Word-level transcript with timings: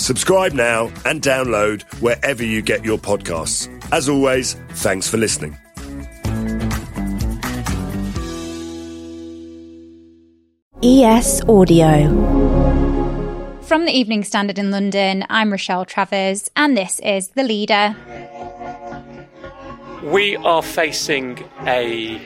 Subscribe 0.00 0.54
now 0.54 0.90
and 1.04 1.20
download 1.20 1.82
wherever 2.00 2.42
you 2.42 2.62
get 2.62 2.86
your 2.86 2.96
podcasts. 2.96 3.68
As 3.92 4.08
always, 4.08 4.54
thanks 4.70 5.06
for 5.06 5.18
listening. 5.18 5.58
ES 10.82 11.42
Audio. 11.46 12.08
From 13.60 13.84
the 13.84 13.92
Evening 13.92 14.24
Standard 14.24 14.58
in 14.58 14.70
London, 14.70 15.26
I'm 15.28 15.50
Rochelle 15.50 15.84
Travers, 15.84 16.50
and 16.56 16.74
this 16.74 16.98
is 17.00 17.28
The 17.28 17.42
Leader. 17.42 17.94
We 20.02 20.36
are 20.36 20.62
facing 20.62 21.44
a 21.66 22.18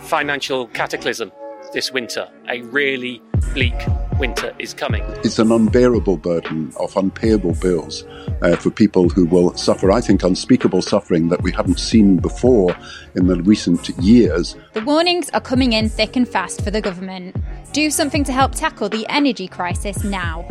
financial 0.00 0.66
cataclysm 0.66 1.30
this 1.72 1.92
winter, 1.92 2.28
a 2.48 2.62
really 2.62 3.22
bleak 3.52 3.74
winter 4.18 4.54
is 4.58 4.74
coming. 4.74 5.02
It's 5.24 5.38
an 5.38 5.52
unbearable 5.52 6.16
burden 6.16 6.72
of 6.78 6.96
unpayable 6.96 7.54
bills 7.54 8.04
uh, 8.42 8.56
for 8.56 8.70
people 8.70 9.08
who 9.08 9.26
will 9.26 9.56
suffer, 9.56 9.90
I 9.92 10.00
think, 10.00 10.22
unspeakable 10.22 10.82
suffering 10.82 11.28
that 11.28 11.42
we 11.42 11.52
haven't 11.52 11.78
seen 11.78 12.18
before 12.18 12.76
in 13.14 13.26
the 13.26 13.42
recent 13.42 13.88
years. 13.98 14.56
The 14.72 14.84
warnings 14.84 15.30
are 15.30 15.40
coming 15.40 15.72
in 15.72 15.88
thick 15.88 16.16
and 16.16 16.28
fast 16.28 16.62
for 16.62 16.70
the 16.70 16.80
government. 16.80 17.36
Do 17.72 17.90
something 17.90 18.24
to 18.24 18.32
help 18.32 18.54
tackle 18.54 18.88
the 18.88 19.06
energy 19.08 19.48
crisis 19.48 20.04
now. 20.04 20.46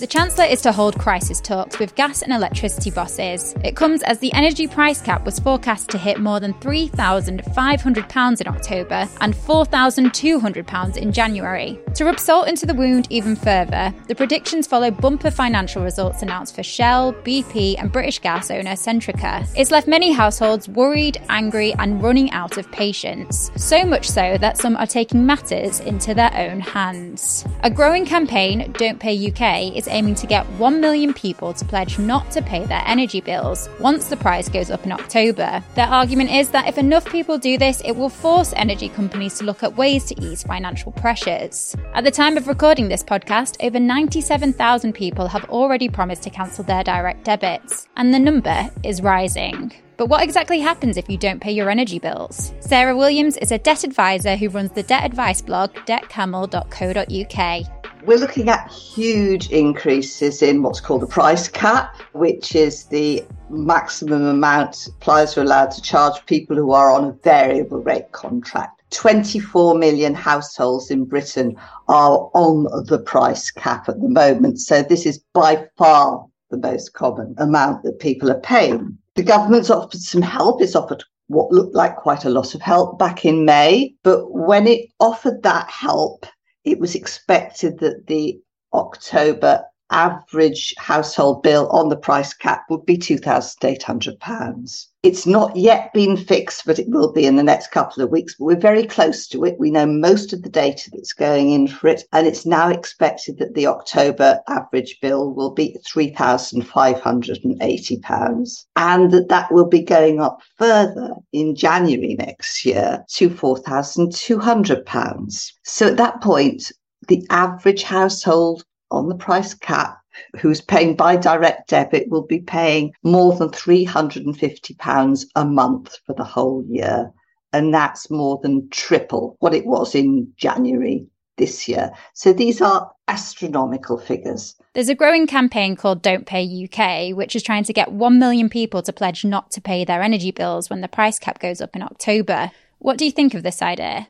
The 0.00 0.06
Chancellor 0.06 0.46
is 0.46 0.62
to 0.62 0.72
hold 0.72 0.98
crisis 0.98 1.42
talks 1.42 1.78
with 1.78 1.94
gas 1.94 2.22
and 2.22 2.32
electricity 2.32 2.90
bosses. 2.90 3.54
It 3.62 3.76
comes 3.76 4.02
as 4.04 4.18
the 4.18 4.32
energy 4.32 4.66
price 4.66 5.02
cap 5.02 5.26
was 5.26 5.38
forecast 5.38 5.90
to 5.90 5.98
hit 5.98 6.18
more 6.18 6.40
than 6.40 6.54
£3,500 6.54 8.40
in 8.40 8.48
October 8.48 9.06
and 9.20 9.34
£4,200 9.34 10.96
in 10.96 11.12
January. 11.12 11.78
To 11.96 12.06
rub 12.06 12.18
salt 12.18 12.48
into 12.48 12.64
the 12.64 12.72
wound 12.72 13.08
even 13.10 13.36
further, 13.36 13.92
the 14.08 14.14
predictions 14.14 14.66
follow 14.66 14.90
bumper 14.90 15.30
financial 15.30 15.82
results 15.82 16.22
announced 16.22 16.54
for 16.54 16.62
Shell, 16.62 17.12
BP, 17.12 17.78
and 17.78 17.92
British 17.92 18.20
gas 18.20 18.50
owner 18.50 18.76
Centrica. 18.76 19.46
It's 19.54 19.70
left 19.70 19.86
many 19.86 20.12
households 20.12 20.66
worried, 20.66 21.20
angry, 21.28 21.74
and 21.74 22.02
running 22.02 22.30
out 22.30 22.56
of 22.56 22.72
patience. 22.72 23.50
So 23.56 23.84
much 23.84 24.08
so 24.08 24.38
that 24.38 24.56
some 24.56 24.78
are 24.78 24.86
taking 24.86 25.26
matters 25.26 25.80
into 25.80 26.14
their 26.14 26.34
own 26.34 26.60
hands. 26.60 27.44
A 27.64 27.70
growing 27.70 28.06
campaign, 28.06 28.72
Don't 28.78 28.98
Pay 28.98 29.30
UK, 29.30 29.76
is 29.76 29.89
aiming 29.90 30.14
to 30.16 30.26
get 30.26 30.46
1 30.52 30.80
million 30.80 31.12
people 31.12 31.52
to 31.52 31.64
pledge 31.64 31.98
not 31.98 32.30
to 32.30 32.42
pay 32.42 32.64
their 32.66 32.82
energy 32.86 33.20
bills 33.20 33.68
once 33.78 34.08
the 34.08 34.16
price 34.16 34.48
goes 34.48 34.70
up 34.70 34.84
in 34.84 34.92
October. 34.92 35.62
Their 35.74 35.86
argument 35.86 36.30
is 36.30 36.50
that 36.50 36.68
if 36.68 36.78
enough 36.78 37.04
people 37.06 37.38
do 37.38 37.58
this, 37.58 37.82
it 37.84 37.92
will 37.92 38.08
force 38.08 38.52
energy 38.56 38.88
companies 38.88 39.38
to 39.38 39.44
look 39.44 39.62
at 39.62 39.76
ways 39.76 40.04
to 40.06 40.20
ease 40.22 40.42
financial 40.42 40.92
pressures. 40.92 41.76
At 41.94 42.04
the 42.04 42.10
time 42.10 42.36
of 42.36 42.48
recording 42.48 42.88
this 42.88 43.04
podcast, 43.04 43.56
over 43.64 43.78
97,000 43.78 44.92
people 44.92 45.28
have 45.28 45.44
already 45.50 45.88
promised 45.88 46.22
to 46.22 46.30
cancel 46.30 46.64
their 46.64 46.84
direct 46.84 47.24
debits, 47.24 47.88
and 47.96 48.14
the 48.14 48.18
number 48.18 48.70
is 48.84 49.02
rising. 49.02 49.72
But 49.96 50.08
what 50.08 50.22
exactly 50.22 50.60
happens 50.60 50.96
if 50.96 51.10
you 51.10 51.18
don't 51.18 51.40
pay 51.40 51.52
your 51.52 51.68
energy 51.68 51.98
bills? 51.98 52.54
Sara 52.60 52.96
Williams 52.96 53.36
is 53.36 53.52
a 53.52 53.58
debt 53.58 53.84
advisor 53.84 54.34
who 54.34 54.48
runs 54.48 54.70
the 54.70 54.82
debt 54.82 55.04
advice 55.04 55.42
blog 55.42 55.74
debtcamel.co.uk. 55.84 57.79
We're 58.04 58.18
looking 58.18 58.48
at 58.48 58.70
huge 58.72 59.50
increases 59.50 60.40
in 60.40 60.62
what's 60.62 60.80
called 60.80 61.02
the 61.02 61.06
price 61.06 61.48
cap, 61.48 62.00
which 62.12 62.54
is 62.54 62.84
the 62.86 63.22
maximum 63.50 64.24
amount 64.24 64.74
suppliers 64.74 65.36
are 65.36 65.42
allowed 65.42 65.70
to 65.72 65.82
charge 65.82 66.24
people 66.24 66.56
who 66.56 66.72
are 66.72 66.90
on 66.90 67.04
a 67.04 67.12
variable 67.12 67.78
rate 67.80 68.10
contract. 68.12 68.82
24 68.90 69.76
million 69.76 70.14
households 70.14 70.90
in 70.90 71.04
Britain 71.04 71.54
are 71.88 72.30
on 72.32 72.64
the 72.86 72.98
price 72.98 73.50
cap 73.50 73.88
at 73.88 74.00
the 74.00 74.08
moment. 74.08 74.60
So 74.60 74.82
this 74.82 75.04
is 75.04 75.22
by 75.34 75.66
far 75.76 76.24
the 76.50 76.56
most 76.56 76.94
common 76.94 77.34
amount 77.36 77.82
that 77.82 78.00
people 78.00 78.30
are 78.30 78.40
paying. 78.40 78.96
The 79.14 79.22
government's 79.22 79.70
offered 79.70 80.00
some 80.00 80.22
help. 80.22 80.62
It's 80.62 80.74
offered 80.74 81.04
what 81.26 81.52
looked 81.52 81.74
like 81.74 81.96
quite 81.96 82.24
a 82.24 82.30
lot 82.30 82.54
of 82.54 82.62
help 82.62 82.98
back 82.98 83.26
in 83.26 83.44
May. 83.44 83.94
But 84.02 84.32
when 84.32 84.66
it 84.66 84.88
offered 84.98 85.42
that 85.42 85.68
help, 85.68 86.26
it 86.70 86.78
was 86.78 86.94
expected 86.94 87.78
that 87.80 88.06
the 88.06 88.40
October 88.72 89.64
average 89.90 90.74
household 90.78 91.42
bill 91.42 91.68
on 91.70 91.88
the 91.88 91.96
price 91.96 92.32
cap 92.32 92.64
would 92.70 92.86
be 92.86 92.96
£2,800. 92.96 94.86
It's 95.02 95.26
not 95.26 95.56
yet 95.56 95.94
been 95.94 96.14
fixed, 96.14 96.66
but 96.66 96.78
it 96.78 96.90
will 96.90 97.10
be 97.10 97.24
in 97.24 97.36
the 97.36 97.42
next 97.42 97.70
couple 97.70 98.02
of 98.02 98.10
weeks. 98.10 98.34
But 98.34 98.44
we're 98.44 98.60
very 98.60 98.86
close 98.86 99.26
to 99.28 99.44
it. 99.44 99.58
We 99.58 99.70
know 99.70 99.86
most 99.86 100.34
of 100.34 100.42
the 100.42 100.50
data 100.50 100.90
that's 100.92 101.14
going 101.14 101.52
in 101.52 101.68
for 101.68 101.88
it. 101.88 102.02
And 102.12 102.26
it's 102.26 102.44
now 102.44 102.68
expected 102.68 103.38
that 103.38 103.54
the 103.54 103.66
October 103.66 104.40
average 104.46 104.98
bill 105.00 105.32
will 105.32 105.52
be 105.52 105.78
£3,580 105.88 108.64
and 108.76 109.10
that 109.10 109.28
that 109.28 109.50
will 109.50 109.68
be 109.68 109.82
going 109.82 110.20
up 110.20 110.40
further 110.58 111.14
in 111.32 111.54
January 111.54 112.14
next 112.16 112.66
year 112.66 113.02
to 113.14 113.30
£4,200. 113.30 115.52
So 115.64 115.86
at 115.86 115.96
that 115.96 116.20
point, 116.20 116.72
the 117.08 117.26
average 117.30 117.84
household 117.84 118.64
on 118.90 119.08
the 119.08 119.14
price 119.14 119.54
cap 119.54 119.96
who's 120.38 120.60
paying 120.60 120.96
by 120.96 121.16
direct 121.16 121.68
debit 121.68 122.08
will 122.08 122.26
be 122.26 122.40
paying 122.40 122.92
more 123.02 123.36
than 123.36 123.48
£350 123.48 125.24
a 125.36 125.44
month 125.44 125.98
for 126.06 126.14
the 126.14 126.24
whole 126.24 126.64
year. 126.68 127.10
And 127.52 127.74
that's 127.74 128.10
more 128.10 128.38
than 128.42 128.68
triple 128.70 129.36
what 129.40 129.54
it 129.54 129.66
was 129.66 129.94
in 129.94 130.32
January 130.36 131.06
this 131.36 131.66
year. 131.66 131.90
So 132.14 132.32
these 132.32 132.60
are 132.60 132.92
astronomical 133.08 133.98
figures. 133.98 134.54
There's 134.74 134.88
a 134.88 134.94
growing 134.94 135.26
campaign 135.26 135.74
called 135.74 136.02
Don't 136.02 136.26
Pay 136.26 136.68
UK, 136.68 137.16
which 137.16 137.34
is 137.34 137.42
trying 137.42 137.64
to 137.64 137.72
get 137.72 137.90
1 137.90 138.18
million 138.20 138.48
people 138.48 138.82
to 138.82 138.92
pledge 138.92 139.24
not 139.24 139.50
to 139.52 139.60
pay 139.60 139.84
their 139.84 140.02
energy 140.02 140.30
bills 140.30 140.70
when 140.70 140.80
the 140.80 140.86
price 140.86 141.18
cap 141.18 141.40
goes 141.40 141.60
up 141.60 141.74
in 141.74 141.82
October. 141.82 142.52
What 142.78 142.98
do 142.98 143.04
you 143.04 143.10
think 143.10 143.34
of 143.34 143.42
this 143.42 143.62
idea? 143.62 144.08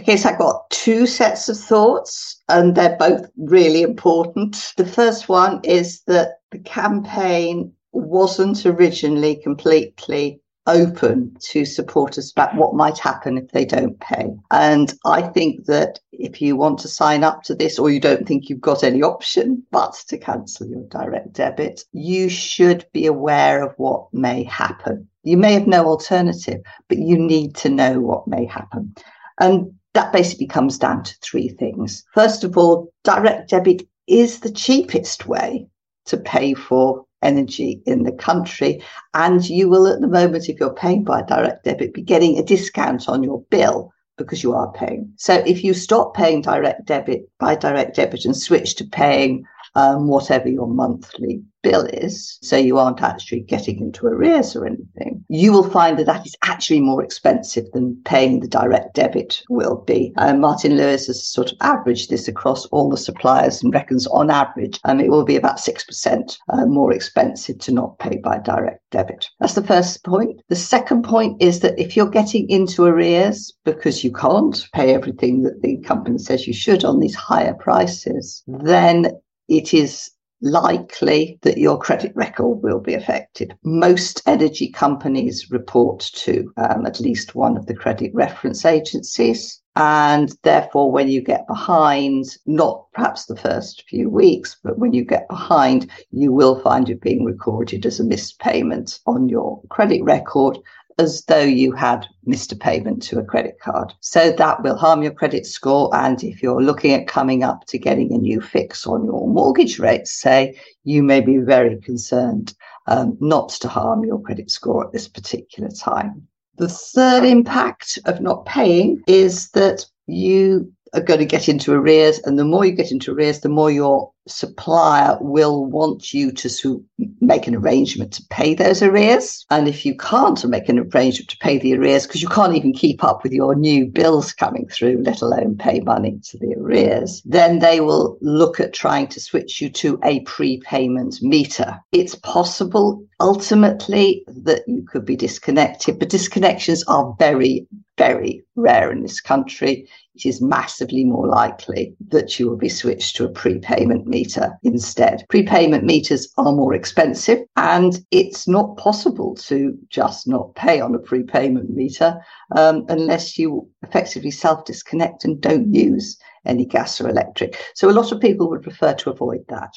Okay, 0.00 0.16
so 0.16 0.28
I've 0.28 0.38
got 0.38 0.68
two 0.70 1.06
sets 1.06 1.48
of 1.48 1.56
thoughts, 1.56 2.42
and 2.48 2.74
they're 2.74 2.96
both 2.96 3.26
really 3.36 3.82
important. 3.82 4.72
The 4.76 4.86
first 4.86 5.28
one 5.28 5.60
is 5.62 6.02
that 6.06 6.40
the 6.50 6.58
campaign 6.58 7.72
wasn't 7.92 8.66
originally 8.66 9.36
completely 9.36 10.40
open 10.66 11.36
to 11.40 11.64
supporters 11.64 12.32
about 12.32 12.54
what 12.56 12.74
might 12.74 12.98
happen 12.98 13.38
if 13.38 13.50
they 13.52 13.64
don't 13.64 13.98
pay. 14.00 14.30
And 14.50 14.92
I 15.04 15.22
think 15.22 15.66
that 15.66 16.00
if 16.12 16.40
you 16.40 16.56
want 16.56 16.78
to 16.80 16.88
sign 16.88 17.22
up 17.22 17.42
to 17.44 17.54
this 17.54 17.78
or 17.78 17.90
you 17.90 18.00
don't 18.00 18.26
think 18.26 18.48
you've 18.48 18.60
got 18.60 18.82
any 18.82 19.02
option 19.02 19.62
but 19.70 19.94
to 20.08 20.18
cancel 20.18 20.66
your 20.66 20.84
direct 20.88 21.34
debit, 21.34 21.84
you 21.92 22.28
should 22.28 22.86
be 22.92 23.06
aware 23.06 23.62
of 23.62 23.74
what 23.76 24.12
may 24.12 24.42
happen. 24.44 25.08
You 25.22 25.36
may 25.36 25.52
have 25.52 25.66
no 25.66 25.86
alternative, 25.86 26.62
but 26.88 26.98
you 26.98 27.18
need 27.18 27.54
to 27.56 27.68
know 27.68 28.00
what 28.00 28.26
may 28.26 28.46
happen. 28.46 28.94
And 29.40 29.72
that 29.94 30.12
basically 30.12 30.46
comes 30.46 30.78
down 30.78 31.02
to 31.04 31.14
three 31.22 31.48
things. 31.48 32.04
First 32.12 32.44
of 32.44 32.58
all, 32.58 32.92
direct 33.04 33.50
debit 33.50 33.86
is 34.06 34.40
the 34.40 34.52
cheapest 34.52 35.26
way 35.26 35.66
to 36.06 36.16
pay 36.16 36.54
for 36.54 37.04
energy 37.22 37.82
in 37.86 38.02
the 38.02 38.12
country. 38.12 38.82
And 39.14 39.48
you 39.48 39.68
will, 39.68 39.86
at 39.86 40.00
the 40.00 40.08
moment, 40.08 40.48
if 40.48 40.60
you're 40.60 40.74
paying 40.74 41.04
by 41.04 41.22
direct 41.22 41.64
debit, 41.64 41.94
be 41.94 42.02
getting 42.02 42.38
a 42.38 42.42
discount 42.42 43.08
on 43.08 43.22
your 43.22 43.40
bill 43.50 43.92
because 44.18 44.42
you 44.42 44.52
are 44.52 44.70
paying. 44.72 45.12
So 45.16 45.42
if 45.46 45.64
you 45.64 45.74
stop 45.74 46.14
paying 46.14 46.42
direct 46.42 46.84
debit 46.84 47.28
by 47.38 47.56
direct 47.56 47.96
debit 47.96 48.24
and 48.24 48.36
switch 48.36 48.76
to 48.76 48.84
paying 48.84 49.44
um, 49.74 50.08
whatever 50.08 50.48
your 50.48 50.68
monthly 50.68 51.42
bill 51.62 51.86
is, 51.86 52.38
so 52.42 52.56
you 52.56 52.78
aren't 52.78 53.02
actually 53.02 53.40
getting 53.40 53.80
into 53.80 54.06
arrears 54.06 54.54
or 54.54 54.66
anything, 54.66 55.24
you 55.28 55.50
will 55.50 55.68
find 55.68 55.98
that 55.98 56.06
that 56.06 56.26
is 56.26 56.36
actually 56.42 56.80
more 56.80 57.02
expensive 57.02 57.64
than 57.72 58.00
paying 58.04 58.40
the 58.40 58.46
direct 58.46 58.94
debit 58.94 59.42
will 59.48 59.76
be. 59.86 60.12
Um, 60.18 60.40
Martin 60.40 60.76
Lewis 60.76 61.06
has 61.06 61.26
sort 61.26 61.50
of 61.50 61.58
averaged 61.62 62.10
this 62.10 62.28
across 62.28 62.66
all 62.66 62.90
the 62.90 62.96
suppliers 62.96 63.62
and 63.62 63.72
reckons 63.72 64.06
on 64.08 64.30
average 64.30 64.78
um, 64.84 65.00
it 65.00 65.10
will 65.10 65.24
be 65.24 65.36
about 65.36 65.56
6% 65.56 66.38
uh, 66.50 66.66
more 66.66 66.92
expensive 66.92 67.58
to 67.60 67.72
not 67.72 67.98
pay 67.98 68.18
by 68.18 68.38
direct 68.38 68.80
debit. 68.90 69.28
That's 69.40 69.54
the 69.54 69.66
first 69.66 70.04
point. 70.04 70.40
The 70.48 70.56
second 70.56 71.02
point 71.02 71.40
is 71.42 71.60
that 71.60 71.78
if 71.78 71.96
you're 71.96 72.06
getting 72.08 72.48
into 72.50 72.84
arrears 72.84 73.52
because 73.64 74.04
you 74.04 74.12
can't 74.12 74.66
pay 74.74 74.94
everything 74.94 75.42
that 75.42 75.62
the 75.62 75.78
company 75.78 76.18
says 76.18 76.46
you 76.46 76.52
should 76.52 76.84
on 76.84 77.00
these 77.00 77.14
higher 77.14 77.54
prices, 77.54 78.42
then 78.46 79.06
it 79.48 79.74
is 79.74 80.10
likely 80.44 81.38
that 81.42 81.56
your 81.56 81.78
credit 81.78 82.12
record 82.14 82.62
will 82.62 82.80
be 82.80 82.94
affected. 82.94 83.56
Most 83.64 84.22
energy 84.26 84.68
companies 84.70 85.50
report 85.50 86.00
to 86.14 86.52
um, 86.56 86.86
at 86.86 87.00
least 87.00 87.34
one 87.34 87.56
of 87.56 87.66
the 87.66 87.74
credit 87.74 88.12
reference 88.14 88.64
agencies. 88.64 89.60
And 89.76 90.32
therefore, 90.42 90.92
when 90.92 91.08
you 91.08 91.20
get 91.20 91.48
behind, 91.48 92.26
not 92.46 92.86
perhaps 92.92 93.24
the 93.24 93.36
first 93.36 93.84
few 93.88 94.08
weeks, 94.08 94.56
but 94.62 94.78
when 94.78 94.92
you 94.92 95.04
get 95.04 95.28
behind, 95.28 95.90
you 96.12 96.30
will 96.30 96.60
find 96.60 96.88
it 96.88 97.00
being 97.00 97.24
recorded 97.24 97.84
as 97.84 97.98
a 97.98 98.04
missed 98.04 98.38
payment 98.38 99.00
on 99.06 99.28
your 99.28 99.60
credit 99.70 100.04
record 100.04 100.58
as 100.98 101.24
though 101.26 101.42
you 101.42 101.72
had 101.72 102.06
missed 102.24 102.52
a 102.52 102.56
payment 102.56 103.02
to 103.02 103.18
a 103.18 103.24
credit 103.24 103.58
card. 103.60 103.92
So 104.00 104.32
that 104.32 104.62
will 104.62 104.76
harm 104.76 105.02
your 105.02 105.12
credit 105.12 105.46
score. 105.46 105.94
And 105.94 106.22
if 106.22 106.42
you're 106.42 106.62
looking 106.62 106.92
at 106.92 107.08
coming 107.08 107.42
up 107.42 107.66
to 107.66 107.78
getting 107.78 108.12
a 108.12 108.18
new 108.18 108.40
fix 108.40 108.86
on 108.86 109.04
your 109.04 109.28
mortgage 109.28 109.78
rates, 109.78 110.12
say, 110.12 110.58
you 110.84 111.02
may 111.02 111.20
be 111.20 111.38
very 111.38 111.80
concerned 111.80 112.54
um, 112.86 113.16
not 113.20 113.48
to 113.50 113.68
harm 113.68 114.04
your 114.04 114.20
credit 114.20 114.50
score 114.50 114.86
at 114.86 114.92
this 114.92 115.08
particular 115.08 115.70
time. 115.70 116.26
The 116.56 116.68
third 116.68 117.24
impact 117.24 117.98
of 118.04 118.20
not 118.20 118.46
paying 118.46 119.02
is 119.08 119.50
that 119.50 119.84
you 120.06 120.72
are 120.92 121.00
going 121.00 121.20
to 121.20 121.26
get 121.26 121.48
into 121.48 121.72
arrears. 121.72 122.20
And 122.20 122.38
the 122.38 122.44
more 122.44 122.64
you 122.64 122.72
get 122.72 122.92
into 122.92 123.12
arrears, 123.12 123.40
the 123.40 123.48
more 123.48 123.70
your 123.70 124.12
supplier 124.26 125.18
will 125.20 125.64
want 125.66 126.14
you 126.14 126.32
to 126.32 126.84
make 127.20 127.46
an 127.46 127.54
arrangement 127.54 128.12
to 128.12 128.24
pay 128.30 128.54
those 128.54 128.82
arrears. 128.82 129.44
And 129.50 129.68
if 129.68 129.84
you 129.84 129.96
can't 129.96 130.44
make 130.46 130.68
an 130.68 130.78
arrangement 130.78 131.30
to 131.30 131.38
pay 131.38 131.58
the 131.58 131.74
arrears, 131.74 132.06
because 132.06 132.22
you 132.22 132.28
can't 132.28 132.54
even 132.54 132.72
keep 132.72 133.04
up 133.04 133.22
with 133.22 133.32
your 133.32 133.54
new 133.54 133.86
bills 133.86 134.32
coming 134.32 134.66
through, 134.68 135.02
let 135.02 135.22
alone 135.22 135.56
pay 135.56 135.80
money 135.80 136.20
to 136.30 136.38
the 136.38 136.54
arrears, 136.58 137.22
then 137.24 137.58
they 137.58 137.80
will 137.80 138.18
look 138.20 138.60
at 138.60 138.72
trying 138.72 139.08
to 139.08 139.20
switch 139.20 139.60
you 139.60 139.68
to 139.70 139.98
a 140.04 140.20
prepayment 140.20 141.20
meter. 141.22 141.78
It's 141.92 142.14
possible 142.14 143.04
ultimately 143.20 144.24
that 144.28 144.62
you 144.66 144.84
could 144.90 145.04
be 145.04 145.16
disconnected, 145.16 145.98
but 145.98 146.10
disconnections 146.10 146.82
are 146.88 147.14
very, 147.18 147.66
very 147.96 148.44
rare 148.56 148.90
in 148.90 149.02
this 149.02 149.20
country. 149.20 149.88
It 150.14 150.26
is 150.26 150.40
massively 150.40 151.04
more 151.04 151.26
likely 151.26 151.94
that 152.08 152.38
you 152.38 152.48
will 152.48 152.56
be 152.56 152.68
switched 152.68 153.16
to 153.16 153.24
a 153.24 153.30
prepayment 153.30 154.06
meter 154.06 154.58
instead. 154.62 155.24
Prepayment 155.28 155.84
meters 155.84 156.32
are 156.36 156.52
more 156.52 156.74
expensive 156.74 157.40
and 157.56 158.04
it's 158.10 158.46
not 158.46 158.76
possible 158.76 159.34
to 159.36 159.76
just 159.88 160.28
not 160.28 160.54
pay 160.54 160.80
on 160.80 160.94
a 160.94 160.98
prepayment 160.98 161.70
meter 161.70 162.16
um, 162.56 162.84
unless 162.88 163.38
you 163.38 163.68
effectively 163.82 164.30
self 164.30 164.64
disconnect 164.64 165.24
and 165.24 165.40
don't 165.40 165.74
use 165.74 166.18
any 166.46 166.64
gas 166.64 167.00
or 167.00 167.08
electric. 167.08 167.60
So 167.74 167.88
a 167.88 167.92
lot 167.92 168.12
of 168.12 168.20
people 168.20 168.48
would 168.50 168.62
prefer 168.62 168.94
to 168.94 169.10
avoid 169.10 169.44
that. 169.48 169.72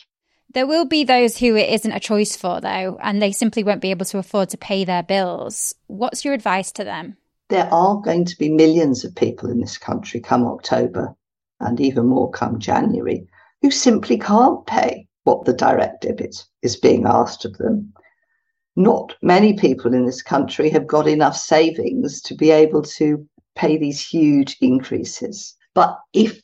There 0.53 0.67
will 0.67 0.85
be 0.85 1.03
those 1.03 1.37
who 1.37 1.55
it 1.55 1.69
isn't 1.69 1.91
a 1.91 1.99
choice 1.99 2.35
for, 2.37 2.61
though, 2.61 2.97
and 3.01 3.21
they 3.21 3.31
simply 3.31 3.63
won't 3.63 3.81
be 3.81 3.91
able 3.91 4.05
to 4.05 4.17
afford 4.17 4.49
to 4.49 4.57
pay 4.57 4.85
their 4.85 5.03
bills. 5.03 5.75
What's 5.87 6.23
your 6.23 6.33
advice 6.33 6.71
to 6.73 6.83
them? 6.83 7.17
There 7.49 7.73
are 7.73 8.01
going 8.01 8.25
to 8.25 8.37
be 8.37 8.49
millions 8.49 9.05
of 9.05 9.15
people 9.15 9.49
in 9.49 9.61
this 9.61 9.77
country 9.77 10.19
come 10.19 10.45
October 10.45 11.15
and 11.59 11.79
even 11.79 12.07
more 12.07 12.29
come 12.29 12.59
January 12.59 13.27
who 13.61 13.71
simply 13.71 14.17
can't 14.17 14.65
pay 14.65 15.07
what 15.23 15.45
the 15.45 15.53
direct 15.53 16.01
debit 16.01 16.45
is 16.61 16.75
being 16.75 17.05
asked 17.05 17.45
of 17.45 17.57
them. 17.57 17.93
Not 18.75 19.15
many 19.21 19.53
people 19.53 19.93
in 19.93 20.05
this 20.05 20.21
country 20.21 20.69
have 20.69 20.87
got 20.87 21.07
enough 21.07 21.35
savings 21.35 22.21
to 22.21 22.35
be 22.35 22.51
able 22.51 22.83
to 22.83 23.27
pay 23.55 23.77
these 23.77 24.05
huge 24.05 24.57
increases. 24.61 25.55
But 25.73 25.97
if 26.13 26.41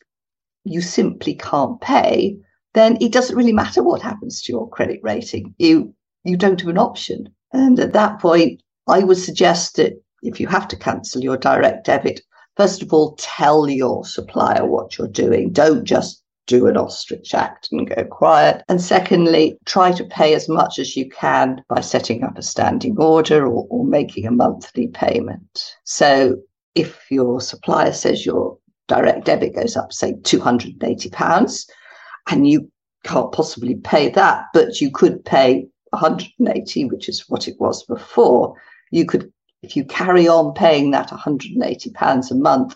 you 0.64 0.82
simply 0.82 1.36
can't 1.36 1.80
pay, 1.80 2.38
then 2.74 2.98
it 3.00 3.12
doesn't 3.12 3.36
really 3.36 3.54
matter 3.54 3.84
what 3.84 4.02
happens 4.02 4.42
to 4.42 4.52
your 4.52 4.70
credit 4.70 5.00
rating. 5.04 5.54
You 5.58 5.94
you 6.24 6.38
don't 6.38 6.60
have 6.60 6.70
an 6.70 6.78
option. 6.78 7.28
And 7.52 7.80
at 7.80 7.94
that 7.94 8.20
point, 8.20 8.64
I 8.88 9.00
would 9.04 9.18
suggest 9.18 9.76
that 9.76 10.03
if 10.24 10.40
you 10.40 10.48
have 10.48 10.68
to 10.70 10.76
cancel 10.76 11.22
your 11.22 11.38
direct 11.38 11.86
debit, 11.86 12.22
first 12.58 12.82
of 12.82 12.94
all, 12.94 13.16
tell 13.18 13.70
your 13.70 14.06
supplier 14.06 14.66
what 14.66 14.98
you're 14.98 15.08
doing. 15.08 15.52
Don't 15.52 15.84
just 15.84 16.24
do 16.46 16.68
an 16.68 16.76
ostrich 16.78 17.34
act 17.34 17.70
and 17.72 17.90
go 17.90 18.04
quiet. 18.04 18.64
And 18.68 18.82
secondly, 18.82 19.58
try 19.66 19.92
to 19.94 20.04
pay 20.04 20.36
as 20.36 20.50
much 20.50 20.78
as 20.78 20.98
you 20.98 21.10
can 21.10 21.64
by 21.70 21.82
setting 21.82 22.24
up 22.24 22.38
a 22.38 22.42
standing 22.42 22.98
order 22.98 23.46
or, 23.46 23.66
or 23.70 23.86
making 23.86 24.26
a 24.26 24.32
monthly 24.32 24.88
payment. 24.88 25.76
So 25.86 26.38
if 26.76 27.06
your 27.10 27.40
supplier 27.40 27.94
says 27.94 28.26
your 28.26 28.58
direct 28.88 29.26
debit 29.26 29.56
goes 29.56 29.78
up, 29.78 29.94
say 29.94 30.14
£280, 30.14 31.66
and 32.30 32.48
you 32.48 32.70
can't 33.04 33.32
possibly 33.32 33.76
pay 33.76 34.10
that, 34.10 34.46
but 34.54 34.82
you 34.82 34.92
could 34.92 35.24
pay 35.24 35.68
180, 35.92 36.86
which 36.86 37.08
is 37.08 37.30
what 37.30 37.48
it 37.48 37.56
was 37.60 37.84
before, 37.84 38.56
you 38.92 39.06
could, 39.06 39.32
if 39.64 39.76
you 39.76 39.86
carry 39.86 40.28
on 40.28 40.54
paying 40.54 40.92
that 40.92 41.10
180 41.10 41.90
pounds 41.92 42.30
a 42.30 42.36
month, 42.36 42.76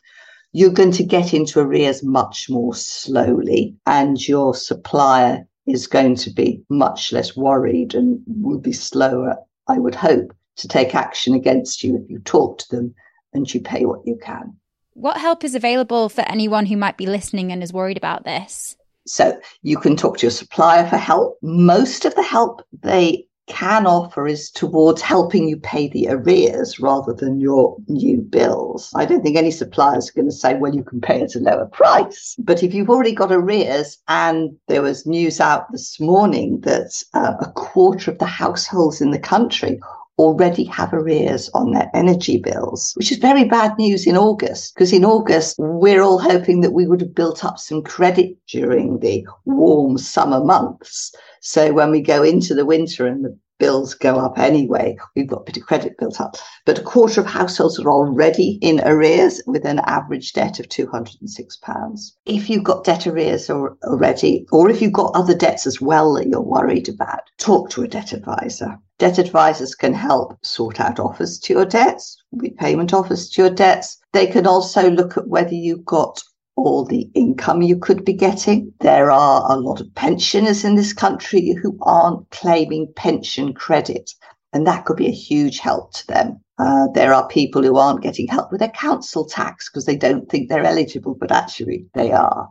you're 0.53 0.71
going 0.71 0.93
to 0.93 1.03
get 1.03 1.33
into 1.33 1.59
arrears 1.59 2.03
much 2.03 2.49
more 2.49 2.73
slowly, 2.73 3.75
and 3.85 4.25
your 4.27 4.55
supplier 4.55 5.45
is 5.67 5.85
going 5.85 6.15
to 6.15 6.31
be 6.31 6.63
much 6.69 7.11
less 7.11 7.35
worried 7.35 7.93
and 7.93 8.21
will 8.25 8.59
be 8.59 8.71
slower, 8.71 9.35
I 9.67 9.77
would 9.77 9.95
hope, 9.95 10.33
to 10.55 10.67
take 10.67 10.95
action 10.95 11.33
against 11.35 11.83
you 11.83 11.97
if 11.97 12.09
you 12.09 12.19
talk 12.19 12.59
to 12.59 12.75
them 12.75 12.95
and 13.33 13.53
you 13.53 13.59
pay 13.59 13.85
what 13.85 13.99
you 14.05 14.17
can. 14.23 14.55
What 14.93 15.17
help 15.17 15.43
is 15.43 15.53
available 15.53 16.09
for 16.09 16.21
anyone 16.21 16.65
who 16.65 16.77
might 16.77 16.97
be 16.97 17.05
listening 17.05 17.51
and 17.51 17.61
is 17.61 17.73
worried 17.73 17.97
about 17.97 18.23
this? 18.23 18.75
So 19.05 19.39
you 19.61 19.77
can 19.77 19.95
talk 19.95 20.17
to 20.17 20.25
your 20.25 20.31
supplier 20.31 20.87
for 20.87 20.97
help. 20.97 21.37
Most 21.41 22.05
of 22.05 22.15
the 22.15 22.23
help 22.23 22.61
they 22.81 23.27
can 23.47 23.87
offer 23.87 24.27
is 24.27 24.51
towards 24.51 25.01
helping 25.01 25.47
you 25.47 25.57
pay 25.57 25.87
the 25.87 26.07
arrears 26.09 26.79
rather 26.79 27.13
than 27.13 27.39
your 27.39 27.75
new 27.87 28.21
bills. 28.21 28.91
I 28.93 29.05
don't 29.05 29.23
think 29.23 29.37
any 29.37 29.51
suppliers 29.51 30.09
are 30.09 30.13
going 30.13 30.29
to 30.29 30.35
say, 30.35 30.55
well, 30.55 30.75
you 30.75 30.83
can 30.83 31.01
pay 31.01 31.21
at 31.21 31.35
a 31.35 31.39
lower 31.39 31.65
price. 31.65 32.35
But 32.39 32.61
if 32.61 32.73
you've 32.73 32.89
already 32.89 33.13
got 33.13 33.31
arrears, 33.31 33.97
and 34.07 34.55
there 34.67 34.81
was 34.81 35.07
news 35.07 35.39
out 35.39 35.71
this 35.71 35.99
morning 35.99 36.59
that 36.61 37.03
uh, 37.13 37.35
a 37.39 37.51
quarter 37.53 38.11
of 38.11 38.19
the 38.19 38.25
households 38.25 39.01
in 39.01 39.11
the 39.11 39.19
country 39.19 39.79
already 40.17 40.63
have 40.65 40.93
arrears 40.93 41.49
on 41.53 41.71
their 41.71 41.89
energy 41.93 42.37
bills, 42.37 42.93
which 42.95 43.11
is 43.11 43.17
very 43.17 43.43
bad 43.43 43.77
news 43.77 44.07
in 44.07 44.17
August, 44.17 44.73
because 44.73 44.91
in 44.91 45.05
August, 45.05 45.55
we're 45.59 46.01
all 46.01 46.19
hoping 46.19 46.61
that 46.61 46.73
we 46.73 46.87
would 46.87 47.01
have 47.01 47.13
built 47.13 47.45
up 47.45 47.59
some 47.59 47.83
credit 47.83 48.35
during 48.47 48.99
the 48.99 49.25
warm 49.45 49.97
summer 49.97 50.43
months. 50.43 51.13
So 51.41 51.71
when 51.71 51.91
we 51.91 52.01
go 52.01 52.23
into 52.23 52.55
the 52.55 52.65
winter 52.65 53.05
and 53.05 53.23
the 53.23 53.37
bills 53.59 53.93
go 53.93 54.17
up 54.17 54.37
anyway. 54.37 54.97
We've 55.15 55.27
got 55.27 55.41
a 55.41 55.45
bit 55.45 55.57
of 55.57 55.65
credit 55.65 55.97
built 55.97 56.21
up. 56.21 56.37
But 56.65 56.79
a 56.79 56.83
quarter 56.83 57.21
of 57.21 57.27
households 57.27 57.79
are 57.79 57.89
already 57.89 58.59
in 58.61 58.81
arrears 58.85 59.41
with 59.47 59.65
an 59.65 59.79
average 59.79 60.33
debt 60.33 60.59
of 60.59 60.67
£206. 60.67 62.11
If 62.25 62.49
you've 62.49 62.63
got 62.63 62.83
debt 62.83 63.07
arrears 63.07 63.49
already, 63.49 64.45
or 64.51 64.69
if 64.69 64.81
you've 64.81 64.93
got 64.93 65.15
other 65.15 65.35
debts 65.35 65.65
as 65.67 65.81
well 65.81 66.13
that 66.13 66.27
you're 66.27 66.41
worried 66.41 66.89
about, 66.89 67.21
talk 67.37 67.69
to 67.71 67.83
a 67.83 67.87
debt 67.87 68.13
advisor. 68.13 68.79
Debt 68.99 69.19
advisors 69.19 69.75
can 69.75 69.93
help 69.93 70.37
sort 70.43 70.79
out 70.79 70.99
offers 70.99 71.37
to 71.39 71.53
your 71.53 71.65
debts, 71.65 72.17
repayment 72.31 72.93
offers 72.93 73.29
to 73.29 73.43
your 73.43 73.51
debts. 73.51 73.97
They 74.11 74.25
can 74.25 74.47
also 74.47 74.89
look 74.89 75.17
at 75.17 75.27
whether 75.27 75.53
you've 75.53 75.85
got 75.85 76.23
all 76.57 76.83
the 76.83 77.09
income 77.13 77.61
you 77.61 77.77
could 77.77 78.03
be 78.03 78.13
getting. 78.13 78.73
There 78.81 79.11
are 79.11 79.49
a 79.49 79.55
lot 79.55 79.79
of 79.79 79.93
pensioners 79.95 80.65
in 80.65 80.75
this 80.75 80.91
country 80.91 81.53
who 81.61 81.77
aren't 81.83 82.29
claiming 82.31 82.91
pension 82.95 83.53
credit, 83.53 84.11
and 84.51 84.65
that 84.65 84.85
could 84.85 84.97
be 84.97 85.07
a 85.07 85.11
huge 85.11 85.59
help 85.59 85.93
to 85.93 86.07
them. 86.07 86.41
Uh, 86.57 86.87
there 86.95 87.13
are 87.13 87.27
people 87.27 87.61
who 87.61 87.77
aren't 87.77 88.01
getting 88.01 88.27
help 88.27 88.51
with 88.51 88.59
their 88.59 88.69
council 88.69 89.23
tax 89.25 89.69
because 89.69 89.85
they 89.85 89.95
don't 89.95 90.29
think 90.29 90.49
they're 90.49 90.65
eligible, 90.65 91.13
but 91.13 91.31
actually 91.31 91.85
they 91.93 92.11
are. 92.11 92.49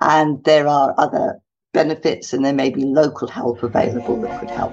And 0.00 0.42
there 0.44 0.68
are 0.68 0.94
other 0.96 1.40
benefits, 1.74 2.32
and 2.32 2.44
there 2.44 2.52
may 2.52 2.70
be 2.70 2.84
local 2.84 3.26
help 3.26 3.64
available 3.64 4.20
that 4.20 4.38
could 4.38 4.50
help. 4.50 4.72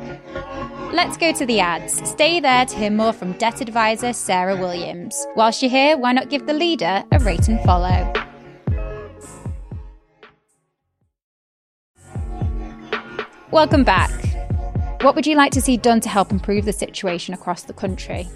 Let's 0.93 1.17
go 1.17 1.33
to 1.33 1.45
the 1.45 1.59
ads. 1.59 2.07
Stay 2.07 2.39
there 2.39 2.67
to 2.67 2.75
hear 2.75 2.91
more 2.91 3.13
from 3.13 3.33
debt 3.33 3.61
advisor 3.61 4.13
Sara 4.13 4.55
Williams. 4.55 5.25
Whilst 5.35 5.63
you're 5.63 5.71
here, 5.71 5.97
why 5.97 6.13
not 6.13 6.29
give 6.29 6.45
the 6.45 6.53
leader 6.53 7.03
a 7.11 7.19
rate 7.19 7.47
and 7.47 7.59
follow? 7.61 8.24
Welcome 13.51 13.83
back. 13.83 14.09
What 15.01 15.13
would 15.15 15.27
you 15.27 15.35
like 15.35 15.51
to 15.51 15.61
see 15.61 15.77
done 15.77 15.99
to 16.01 16.09
help 16.09 16.31
improve 16.31 16.65
the 16.65 16.73
situation 16.73 17.35
across 17.35 17.61
the 17.61 17.73
country? 17.73 18.27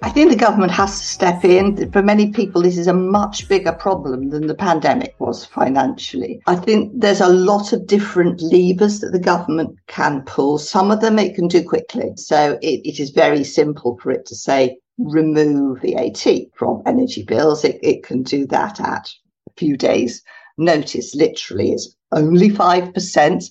I 0.00 0.08
think 0.08 0.30
the 0.30 0.36
government 0.36 0.72
has 0.72 0.98
to 0.98 1.06
step 1.06 1.44
in. 1.44 1.92
For 1.92 2.02
many 2.02 2.32
people, 2.32 2.62
this 2.62 2.78
is 2.78 2.86
a 2.86 2.94
much 2.94 3.48
bigger 3.48 3.72
problem 3.72 4.30
than 4.30 4.46
the 4.46 4.54
pandemic 4.54 5.14
was 5.18 5.44
financially. 5.44 6.40
I 6.46 6.56
think 6.56 6.90
there's 6.94 7.20
a 7.20 7.28
lot 7.28 7.74
of 7.74 7.86
different 7.86 8.40
levers 8.40 9.00
that 9.00 9.12
the 9.12 9.18
government 9.18 9.76
can 9.88 10.22
pull. 10.22 10.56
Some 10.56 10.90
of 10.90 11.02
them 11.02 11.18
it 11.18 11.34
can 11.34 11.48
do 11.48 11.62
quickly. 11.62 12.12
So 12.16 12.58
it, 12.62 12.80
it 12.82 12.98
is 12.98 13.10
very 13.10 13.44
simple 13.44 13.98
for 14.02 14.10
it 14.10 14.24
to 14.26 14.34
say, 14.34 14.78
remove 14.96 15.82
VAT 15.82 16.26
from 16.54 16.82
energy 16.86 17.24
bills. 17.24 17.62
It, 17.62 17.78
it 17.82 18.02
can 18.04 18.22
do 18.22 18.46
that 18.46 18.80
at 18.80 19.10
a 19.50 19.52
few 19.58 19.76
days' 19.76 20.22
notice, 20.56 21.14
literally. 21.14 21.72
It's 21.72 21.94
only 22.12 22.48
5% 22.48 23.50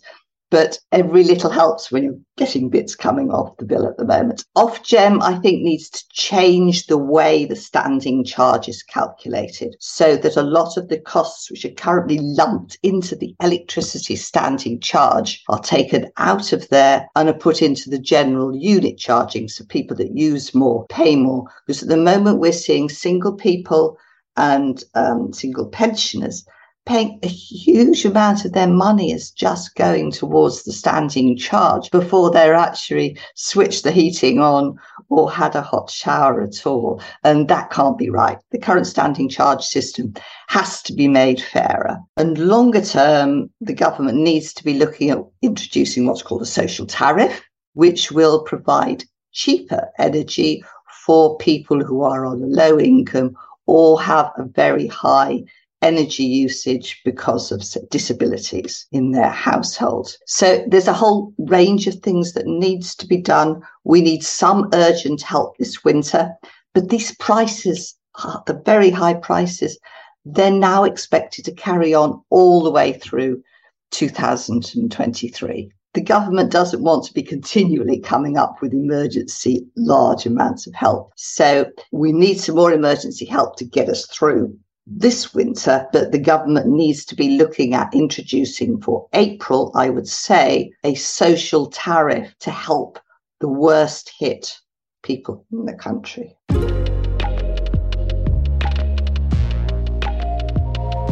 but 0.51 0.77
every 0.91 1.23
little 1.23 1.49
helps 1.49 1.91
when 1.91 2.03
you're 2.03 2.19
getting 2.37 2.69
bits 2.69 2.95
coming 2.95 3.31
off 3.31 3.57
the 3.57 3.65
bill 3.65 3.87
at 3.87 3.97
the 3.97 4.05
moment. 4.05 4.45
Ofgem, 4.55 5.21
I 5.21 5.35
think, 5.39 5.61
needs 5.61 5.89
to 5.89 6.03
change 6.11 6.85
the 6.85 6.97
way 6.97 7.45
the 7.45 7.55
standing 7.55 8.23
charge 8.23 8.69
is 8.69 8.83
calculated 8.83 9.75
so 9.79 10.15
that 10.17 10.37
a 10.37 10.43
lot 10.43 10.77
of 10.77 10.87
the 10.89 10.99
costs 10.99 11.49
which 11.49 11.65
are 11.65 11.71
currently 11.71 12.19
lumped 12.19 12.77
into 12.83 13.15
the 13.15 13.35
electricity 13.41 14.15
standing 14.15 14.79
charge 14.79 15.43
are 15.49 15.59
taken 15.59 16.11
out 16.17 16.53
of 16.53 16.69
there 16.69 17.07
and 17.15 17.27
are 17.27 17.33
put 17.33 17.61
into 17.61 17.89
the 17.89 17.99
general 17.99 18.55
unit 18.55 18.97
charging 18.97 19.47
so 19.47 19.65
people 19.65 19.97
that 19.97 20.15
use 20.15 20.53
more 20.53 20.85
pay 20.87 21.15
more. 21.15 21.45
Because 21.65 21.83
at 21.83 21.89
the 21.89 21.97
moment 21.97 22.39
we're 22.39 22.51
seeing 22.51 22.89
single 22.89 23.33
people 23.33 23.97
and 24.37 24.83
um, 24.93 25.33
single 25.33 25.67
pensioners 25.67 26.45
paying 26.85 27.19
a 27.23 27.27
huge 27.27 28.05
amount 28.05 28.45
of 28.45 28.53
their 28.53 28.67
money 28.67 29.11
is 29.11 29.31
just 29.31 29.75
going 29.75 30.11
towards 30.11 30.63
the 30.63 30.71
standing 30.71 31.35
charge 31.35 31.89
before 31.89 32.29
they're 32.29 32.53
actually 32.53 33.17
switched 33.33 33.83
the 33.83 33.91
heating 33.91 34.39
on 34.39 34.77
or 35.09 35.31
had 35.31 35.55
a 35.55 35.61
hot 35.61 35.89
shower 35.89 36.41
at 36.41 36.65
all. 36.65 37.01
And 37.23 37.47
that 37.47 37.71
can't 37.71 37.97
be 37.97 38.09
right. 38.09 38.37
The 38.51 38.59
current 38.59 38.85
standing 38.85 39.29
charge 39.29 39.63
system 39.63 40.13
has 40.47 40.81
to 40.83 40.93
be 40.93 41.07
made 41.07 41.41
fairer. 41.41 41.97
And 42.17 42.37
longer 42.37 42.81
term, 42.81 43.49
the 43.61 43.73
government 43.73 44.19
needs 44.19 44.53
to 44.53 44.63
be 44.63 44.75
looking 44.75 45.09
at 45.09 45.23
introducing 45.41 46.05
what's 46.05 46.21
called 46.21 46.43
a 46.43 46.45
social 46.45 46.85
tariff, 46.85 47.41
which 47.73 48.11
will 48.11 48.43
provide 48.43 49.03
cheaper 49.31 49.89
energy 49.97 50.63
for 51.05 51.37
people 51.37 51.83
who 51.83 52.03
are 52.03 52.25
on 52.25 52.41
a 52.41 52.47
low 52.47 52.79
income 52.79 53.35
or 53.67 53.99
have 54.01 54.31
a 54.37 54.43
very 54.43 54.87
high 54.87 55.43
energy 55.81 56.23
usage 56.23 57.01
because 57.05 57.51
of 57.51 57.63
disabilities 57.89 58.87
in 58.91 59.11
their 59.11 59.29
household. 59.29 60.15
So 60.25 60.65
there's 60.67 60.87
a 60.87 60.93
whole 60.93 61.33
range 61.37 61.87
of 61.87 61.95
things 61.95 62.33
that 62.33 62.47
needs 62.47 62.95
to 62.95 63.07
be 63.07 63.17
done. 63.17 63.61
We 63.83 64.01
need 64.01 64.23
some 64.23 64.69
urgent 64.73 65.21
help 65.21 65.57
this 65.57 65.83
winter, 65.83 66.33
but 66.73 66.89
these 66.89 67.15
prices, 67.15 67.95
uh, 68.23 68.39
the 68.47 68.61
very 68.65 68.89
high 68.89 69.15
prices, 69.15 69.77
they're 70.25 70.51
now 70.51 70.83
expected 70.83 71.45
to 71.45 71.51
carry 71.51 71.93
on 71.93 72.21
all 72.29 72.63
the 72.63 72.71
way 72.71 72.93
through 72.93 73.43
2023 73.91 75.71
the 75.95 76.01
government 76.01 76.51
doesn't 76.51 76.83
want 76.83 77.05
to 77.05 77.13
be 77.13 77.23
continually 77.23 77.99
coming 77.99 78.37
up 78.37 78.61
with 78.61 78.73
emergency 78.73 79.65
large 79.77 80.25
amounts 80.25 80.67
of 80.67 80.75
help. 80.75 81.13
So 81.15 81.71
we 81.91 82.11
need 82.11 82.37
some 82.37 82.55
more 82.55 82.73
emergency 82.73 83.25
help 83.25 83.55
to 83.57 83.65
get 83.65 83.87
us 83.87 84.05
through 84.07 84.57
this 84.87 85.33
winter, 85.33 85.87
but 85.91 86.11
the 86.11 86.19
government 86.19 86.67
needs 86.67 87.05
to 87.05 87.15
be 87.15 87.37
looking 87.37 87.73
at 87.73 87.93
introducing 87.93 88.79
for 88.81 89.07
April, 89.13 89.71
I 89.75 89.89
would 89.89 90.07
say, 90.07 90.71
a 90.83 90.93
social 90.95 91.67
tariff 91.67 92.35
to 92.39 92.51
help 92.51 92.99
the 93.39 93.47
worst 93.47 94.11
hit 94.17 94.59
people 95.03 95.45
in 95.51 95.65
the 95.65 95.73
country. 95.73 96.35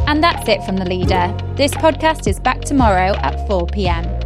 And 0.05 0.23
that's 0.23 0.47
it 0.47 0.63
from 0.63 0.77
the 0.77 0.85
leader. 0.85 1.35
This 1.55 1.71
podcast 1.71 2.27
is 2.27 2.39
back 2.39 2.61
tomorrow 2.61 3.15
at 3.17 3.47
4 3.47 3.65
pm. 3.67 4.22